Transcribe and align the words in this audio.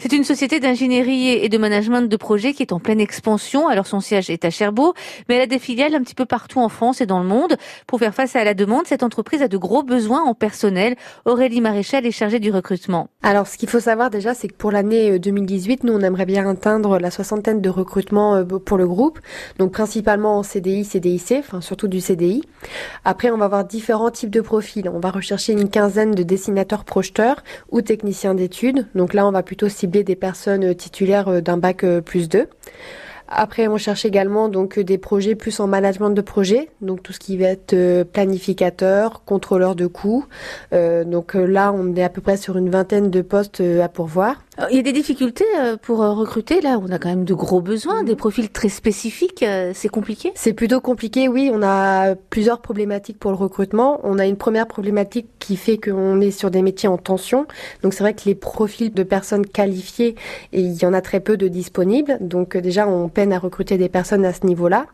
C'est 0.00 0.12
une 0.12 0.22
société 0.22 0.60
d'ingénierie 0.60 1.30
et 1.30 1.48
de 1.48 1.58
management 1.58 2.02
de 2.02 2.16
projet 2.16 2.52
qui 2.52 2.62
est 2.62 2.72
en 2.72 2.78
pleine 2.78 3.00
expansion. 3.00 3.66
Alors 3.66 3.88
son 3.88 3.98
siège 3.98 4.30
est 4.30 4.44
à 4.44 4.50
Cherbourg, 4.50 4.94
mais 5.28 5.34
elle 5.34 5.40
a 5.40 5.46
des 5.46 5.58
filiales 5.58 5.92
un 5.96 6.02
petit 6.02 6.14
peu 6.14 6.24
partout 6.24 6.60
en 6.60 6.68
France 6.68 7.00
et 7.00 7.06
dans 7.06 7.18
le 7.18 7.26
monde. 7.26 7.56
Pour 7.88 7.98
faire 7.98 8.14
face 8.14 8.36
à 8.36 8.44
la 8.44 8.54
demande, 8.54 8.86
cette 8.86 9.02
entreprise 9.02 9.42
a 9.42 9.48
de 9.48 9.56
gros 9.56 9.82
besoins 9.82 10.22
en 10.22 10.34
personnel. 10.34 10.94
Aurélie 11.24 11.60
Maréchal 11.60 12.06
est 12.06 12.12
chargée 12.12 12.38
du 12.38 12.52
recrutement. 12.52 13.08
Alors 13.24 13.48
ce 13.48 13.58
qu'il 13.58 13.68
faut 13.68 13.80
savoir 13.80 14.08
déjà, 14.08 14.34
c'est 14.34 14.46
que 14.46 14.54
pour 14.54 14.70
l'année 14.70 15.18
2018, 15.18 15.80
euh, 15.82 15.88
nous 15.88 15.94
on 15.94 16.00
aimerait 16.02 16.26
bien 16.26 16.48
atteindre 16.48 17.00
la 17.00 17.10
soixantaine 17.10 17.60
de 17.60 17.68
recrutements 17.68 18.36
euh, 18.36 18.44
pour 18.44 18.78
le 18.78 18.86
groupe, 18.86 19.18
donc 19.58 19.72
principalement 19.72 20.38
en 20.38 20.44
CDI, 20.44 20.84
CDIC, 20.84 21.34
enfin 21.40 21.60
surtout 21.60 21.88
du 21.88 22.00
CDI. 22.00 22.44
Après, 23.04 23.32
on 23.32 23.36
va 23.36 23.46
avoir 23.46 23.64
différents 23.64 24.12
types 24.12 24.30
de 24.30 24.42
profils. 24.42 24.88
On 24.88 25.00
va 25.00 25.10
rechercher 25.10 25.54
une 25.54 25.68
quinzaine 25.68 26.12
de 26.12 26.22
dessinateurs 26.22 26.84
projeteurs 26.84 27.42
ou 27.72 27.82
techniciens 27.82 28.34
d'études. 28.34 28.86
Donc 28.94 29.12
là, 29.12 29.26
on 29.26 29.32
va 29.32 29.42
plutôt 29.42 29.68
cibler 29.68 29.87
des 29.88 30.16
personnes 30.16 30.64
euh, 30.64 30.74
titulaires 30.74 31.28
euh, 31.28 31.40
d'un 31.40 31.56
bac 31.56 31.84
euh, 31.84 32.00
plus 32.00 32.28
2. 32.28 32.46
Après, 33.30 33.68
on 33.68 33.76
cherche 33.76 34.06
également 34.06 34.48
donc 34.48 34.78
des 34.78 34.96
projets 34.96 35.34
plus 35.34 35.60
en 35.60 35.66
management 35.66 36.10
de 36.10 36.22
projet, 36.22 36.70
donc 36.80 37.02
tout 37.02 37.12
ce 37.12 37.18
qui 37.18 37.36
va 37.36 37.48
être 37.48 38.02
planificateur, 38.04 39.22
contrôleur 39.26 39.74
de 39.74 39.86
coûts. 39.86 40.24
donc 40.72 41.34
là, 41.34 41.74
on 41.74 41.94
est 41.94 42.02
à 42.02 42.08
peu 42.08 42.22
près 42.22 42.38
sur 42.38 42.56
une 42.56 42.70
vingtaine 42.70 43.10
de 43.10 43.20
postes 43.20 43.60
à 43.60 43.88
pourvoir. 43.90 44.36
Il 44.70 44.76
y 44.76 44.80
a 44.80 44.82
des 44.82 44.92
difficultés 44.92 45.44
euh, 45.56 45.76
pour 45.80 46.02
euh, 46.02 46.12
recruter 46.12 46.60
là. 46.60 46.80
On 46.82 46.90
a 46.90 46.98
quand 46.98 47.08
même 47.08 47.24
de 47.24 47.32
gros 47.34 47.60
besoins, 47.60 48.02
des 48.02 48.16
profils 48.16 48.50
très 48.50 48.68
spécifiques. 48.68 49.44
Euh, 49.44 49.70
c'est 49.72 49.88
compliqué. 49.88 50.32
C'est 50.34 50.52
plutôt 50.52 50.80
compliqué, 50.80 51.28
oui. 51.28 51.48
On 51.52 51.62
a 51.62 52.16
plusieurs 52.16 52.60
problématiques 52.60 53.20
pour 53.20 53.30
le 53.30 53.36
recrutement. 53.36 54.00
On 54.02 54.18
a 54.18 54.26
une 54.26 54.36
première 54.36 54.66
problématique 54.66 55.28
qui 55.38 55.56
fait 55.56 55.78
qu'on 55.78 56.20
est 56.20 56.32
sur 56.32 56.50
des 56.50 56.62
métiers 56.62 56.88
en 56.88 56.98
tension. 56.98 57.46
Donc 57.84 57.94
c'est 57.94 58.02
vrai 58.02 58.14
que 58.14 58.22
les 58.26 58.34
profils 58.34 58.92
de 58.92 59.02
personnes 59.04 59.46
qualifiées, 59.46 60.16
et 60.52 60.60
il 60.60 60.74
y 60.74 60.84
en 60.86 60.92
a 60.92 61.02
très 61.02 61.20
peu 61.20 61.36
de 61.36 61.46
disponibles. 61.46 62.18
Donc 62.20 62.56
déjà, 62.56 62.88
on 62.88 63.08
peine 63.08 63.32
à 63.32 63.38
recruter 63.38 63.78
des 63.78 63.88
personnes 63.88 64.24
à 64.24 64.32
ce 64.32 64.44
niveau-là. 64.44 64.86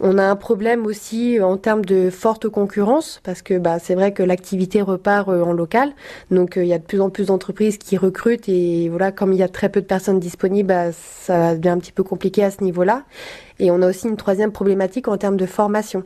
On 0.00 0.16
a 0.16 0.24
un 0.24 0.36
problème 0.36 0.86
aussi 0.86 1.38
en 1.38 1.58
termes 1.58 1.84
de 1.84 2.08
forte 2.08 2.48
concurrence 2.48 3.20
parce 3.24 3.42
que 3.42 3.58
bah, 3.58 3.78
c'est 3.78 3.94
vrai 3.94 4.12
que 4.12 4.22
l'activité 4.22 4.80
repart 4.80 5.28
en 5.28 5.52
local. 5.52 5.92
Donc 6.30 6.54
il 6.56 6.66
y 6.66 6.72
a 6.72 6.78
de 6.78 6.84
plus 6.84 7.02
en 7.02 7.10
plus 7.10 7.26
d'entreprises 7.26 7.76
qui 7.76 7.98
recrutent 7.98 8.48
et 8.48 8.88
voilà 8.88 9.01
comme 9.10 9.32
il 9.32 9.38
y 9.38 9.42
a 9.42 9.48
très 9.48 9.68
peu 9.68 9.80
de 9.80 9.86
personnes 9.86 10.20
disponibles, 10.20 10.68
bah, 10.68 10.92
ça 10.92 11.56
devient 11.56 11.70
un 11.70 11.78
petit 11.78 11.92
peu 11.92 12.04
compliqué 12.04 12.44
à 12.44 12.50
ce 12.50 12.62
niveau-là. 12.62 13.04
Et 13.58 13.70
on 13.70 13.80
a 13.82 13.88
aussi 13.88 14.08
une 14.08 14.16
troisième 14.16 14.52
problématique 14.52 15.08
en 15.08 15.16
termes 15.16 15.36
de 15.36 15.46
formation. 15.46 16.02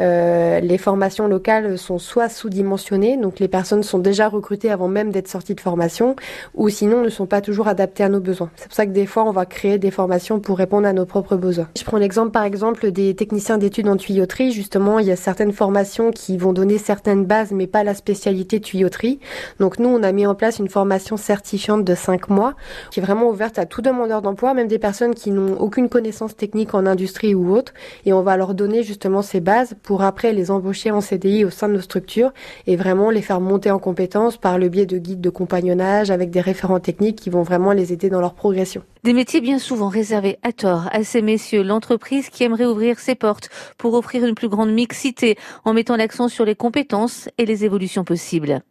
Euh, 0.00 0.60
les 0.60 0.78
formations 0.78 1.28
locales 1.28 1.78
sont 1.78 1.98
soit 1.98 2.28
sous-dimensionnées, 2.28 3.16
donc 3.16 3.38
les 3.40 3.48
personnes 3.48 3.82
sont 3.82 3.98
déjà 3.98 4.28
recrutées 4.28 4.70
avant 4.70 4.88
même 4.88 5.10
d'être 5.10 5.28
sorties 5.28 5.54
de 5.54 5.60
formation, 5.60 6.16
ou 6.54 6.68
sinon 6.68 7.02
ne 7.02 7.08
sont 7.08 7.26
pas 7.26 7.40
toujours 7.40 7.68
adaptées 7.68 8.04
à 8.04 8.08
nos 8.08 8.20
besoins. 8.20 8.50
C'est 8.56 8.66
pour 8.66 8.74
ça 8.74 8.86
que 8.86 8.92
des 8.92 9.06
fois, 9.06 9.24
on 9.24 9.32
va 9.32 9.46
créer 9.46 9.78
des 9.78 9.90
formations 9.90 10.40
pour 10.40 10.58
répondre 10.58 10.86
à 10.86 10.92
nos 10.92 11.06
propres 11.06 11.36
besoins. 11.36 11.68
Je 11.76 11.84
prends 11.84 11.98
l'exemple 11.98 12.30
par 12.30 12.44
exemple 12.44 12.90
des 12.90 13.14
techniciens 13.14 13.58
d'études 13.58 13.88
en 13.88 13.96
tuyauterie. 13.96 14.52
Justement, 14.52 14.98
il 14.98 15.06
y 15.06 15.12
a 15.12 15.16
certaines 15.16 15.52
formations 15.52 16.10
qui 16.10 16.36
vont 16.38 16.52
donner 16.52 16.78
certaines 16.78 17.24
bases, 17.24 17.52
mais 17.52 17.66
pas 17.66 17.84
la 17.84 17.94
spécialité 17.94 18.60
tuyauterie. 18.60 19.20
Donc 19.60 19.78
nous, 19.78 19.88
on 19.88 20.02
a 20.02 20.12
mis 20.12 20.26
en 20.26 20.34
place 20.34 20.58
une 20.58 20.68
formation 20.68 21.16
certifiante 21.16 21.84
de 21.84 21.94
5 21.94 22.30
mois, 22.30 22.54
qui 22.90 23.00
est 23.00 23.02
vraiment 23.02 23.28
ouverte 23.28 23.58
à 23.58 23.66
tout 23.66 23.82
demandeur 23.82 24.22
d'emploi, 24.22 24.54
même 24.54 24.68
des 24.68 24.78
personnes 24.78 25.14
qui 25.14 25.30
n'ont 25.30 25.56
aucune 25.60 25.88
connaissance 25.88 26.36
technique 26.36 26.74
en 26.74 26.86
industrie 26.86 27.34
ou 27.34 27.54
autre, 27.54 27.72
et 28.06 28.12
on 28.12 28.22
va 28.22 28.36
leur 28.36 28.54
donner 28.54 28.82
justement 28.82 29.22
ces 29.22 29.40
bases 29.40 29.74
pour 29.82 30.02
après 30.02 30.32
les 30.32 30.50
embaucher 30.50 30.90
en 30.90 31.00
CDI 31.00 31.44
au 31.44 31.50
sein 31.50 31.68
de 31.68 31.74
nos 31.74 31.80
structures 31.80 32.32
et 32.66 32.76
vraiment 32.76 33.10
les 33.10 33.22
faire 33.22 33.40
monter 33.40 33.70
en 33.70 33.78
compétences 33.78 34.36
par 34.36 34.58
le 34.58 34.68
biais 34.68 34.86
de 34.86 34.98
guides 34.98 35.20
de 35.20 35.30
compagnonnage 35.30 36.10
avec 36.10 36.30
des 36.30 36.40
référents 36.40 36.80
techniques 36.80 37.16
qui 37.16 37.30
vont 37.30 37.42
vraiment 37.42 37.72
les 37.72 37.92
aider 37.92 38.10
dans 38.10 38.20
leur 38.20 38.34
progression. 38.34 38.82
Des 39.04 39.12
métiers 39.12 39.40
bien 39.40 39.58
souvent 39.58 39.88
réservés 39.88 40.38
à 40.42 40.52
tort 40.52 40.88
à 40.92 41.02
ces 41.04 41.22
messieurs, 41.22 41.62
l'entreprise 41.62 42.28
qui 42.28 42.44
aimerait 42.44 42.66
ouvrir 42.66 43.00
ses 43.00 43.14
portes 43.14 43.50
pour 43.76 43.94
offrir 43.94 44.24
une 44.24 44.34
plus 44.34 44.48
grande 44.48 44.72
mixité 44.72 45.36
en 45.64 45.72
mettant 45.72 45.96
l'accent 45.96 46.28
sur 46.28 46.44
les 46.44 46.54
compétences 46.54 47.28
et 47.38 47.46
les 47.46 47.64
évolutions 47.64 48.04
possibles. 48.04 48.62